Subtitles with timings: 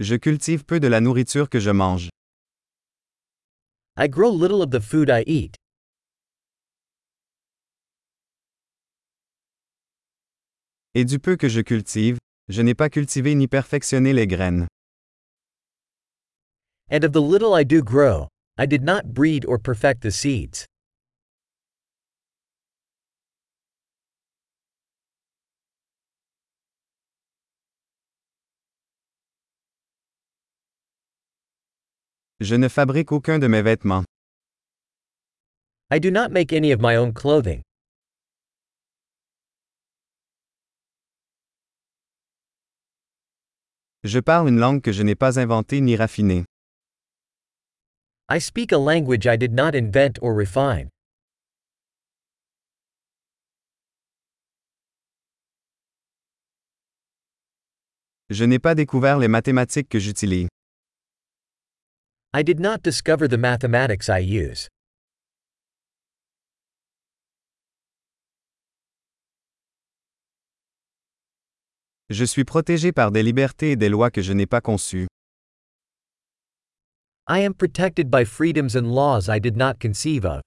[0.00, 2.08] Je cultive peu de la nourriture que je mange.
[3.96, 5.56] I grow little of the food I eat.
[10.94, 12.16] Et du peu que je cultive,
[12.48, 14.68] je n'ai pas cultivé ni perfectionné les graines.
[16.92, 20.64] And of the little I do grow, I did not breed or perfect the seeds.
[32.40, 34.04] Je ne fabrique aucun de mes vêtements.
[35.90, 37.62] I do not make any of my own clothing.
[44.04, 46.44] Je parle une langue que je n'ai pas inventée ni raffinée.
[48.30, 50.88] I speak a language I did not invent or refine.
[58.30, 60.48] Je n'ai pas découvert les mathématiques que j'utilise.
[62.34, 64.68] I did not discover the mathematics I use.
[72.10, 75.06] Je suis protégé par des libertés et des lois que je n'ai pas conçues.
[77.26, 80.42] I am protected by freedoms and laws I did not conceive of.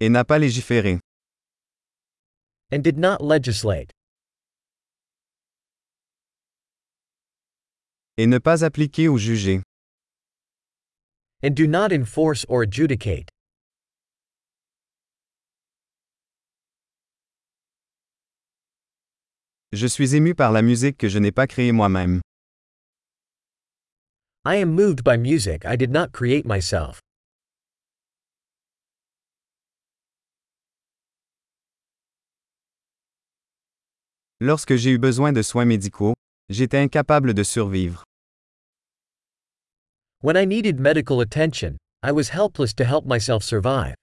[0.00, 1.00] Et n'a pas légiféré.
[2.70, 3.90] And did not legislate.
[8.18, 9.62] Et ne pas appliquer ou juger.
[11.42, 13.28] And do not enforce or adjudicate.
[19.72, 22.20] Je suis ému par la musique que je n'ai pas créée moi-même.
[24.44, 27.00] I am moved by music I did not create myself.
[34.40, 36.14] Lorsque j'ai eu besoin de soins médicaux,
[36.48, 38.04] j'étais incapable de survivre.
[40.22, 43.96] When I needed medical attention, I was helpless to help myself survive.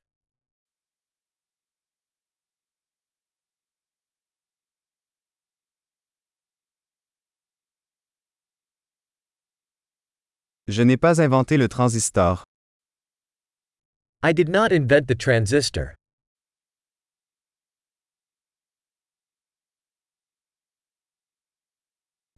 [10.67, 12.43] Je n'ai pas inventé le transistor.
[14.21, 15.95] I did not invent the transistor.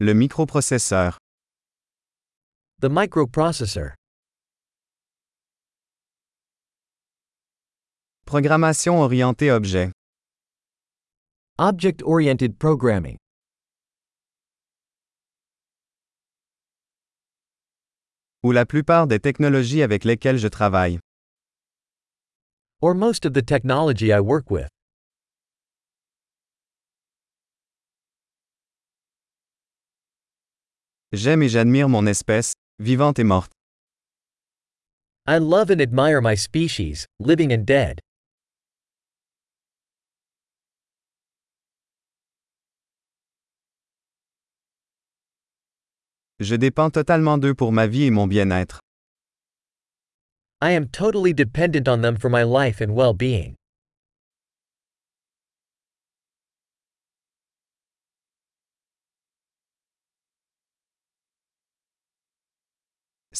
[0.00, 1.18] Le microprocesseur.
[2.80, 3.94] The microprocessor.
[8.24, 9.90] Programmation orientée objet.
[11.58, 13.16] Object oriented programming.
[18.44, 21.00] Ou la plupart des technologies avec lesquelles je travaille.
[22.80, 24.68] Or most of the technology I work with.
[31.12, 33.50] J'aime et j'admire mon espèce, vivante et morte.
[35.26, 38.00] I love and admire my species, living and dead.
[46.40, 48.80] Je dépends totalement d'eux pour ma vie et mon bien-être.
[50.60, 53.14] I am totally dependent on them for my life and well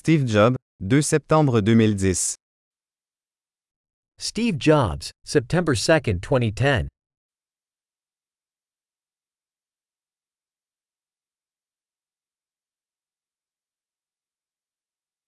[0.00, 2.36] Steve Jobs, 2 septembre 2010.
[4.16, 6.86] Steve Jobs, September 2, 2010.